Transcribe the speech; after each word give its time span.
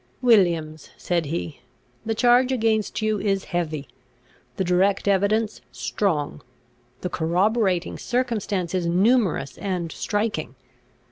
"Williams," 0.23 0.89
said 0.97 1.27
he, 1.27 1.59
"the 2.03 2.15
charge 2.15 2.51
against 2.51 3.03
you 3.03 3.19
is 3.19 3.43
heavy; 3.43 3.87
the 4.55 4.63
direct 4.63 5.07
evidence 5.07 5.61
strong; 5.71 6.41
the 7.01 7.09
corroborating 7.09 7.99
circumstances 7.99 8.87
numerous 8.87 9.59
and 9.59 9.91
striking. 9.91 10.55